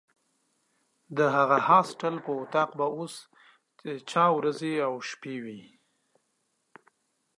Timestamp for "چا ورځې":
4.11-4.71